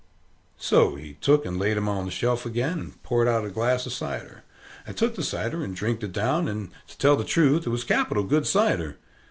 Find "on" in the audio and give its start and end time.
1.87-2.05